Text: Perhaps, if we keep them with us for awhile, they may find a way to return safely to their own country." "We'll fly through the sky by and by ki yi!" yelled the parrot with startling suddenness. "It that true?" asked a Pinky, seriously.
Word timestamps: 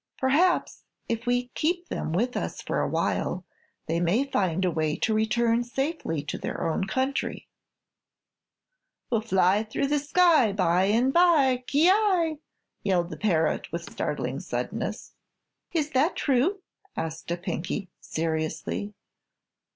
Perhaps, 0.17 0.83
if 1.07 1.27
we 1.27 1.49
keep 1.49 1.89
them 1.89 2.11
with 2.11 2.35
us 2.35 2.59
for 2.59 2.81
awhile, 2.81 3.45
they 3.85 3.99
may 3.99 4.23
find 4.23 4.65
a 4.65 4.71
way 4.71 4.95
to 4.95 5.13
return 5.13 5.63
safely 5.63 6.23
to 6.23 6.39
their 6.39 6.67
own 6.67 6.85
country." 6.85 7.47
"We'll 9.11 9.21
fly 9.21 9.61
through 9.61 9.89
the 9.89 9.99
sky 9.99 10.53
by 10.53 10.85
and 10.85 11.13
by 11.13 11.57
ki 11.67 11.85
yi!" 11.89 12.37
yelled 12.81 13.11
the 13.11 13.17
parrot 13.17 13.71
with 13.71 13.91
startling 13.91 14.39
suddenness. 14.39 15.13
"It 15.71 15.93
that 15.93 16.15
true?" 16.15 16.63
asked 16.97 17.29
a 17.29 17.37
Pinky, 17.37 17.91
seriously. 17.99 18.95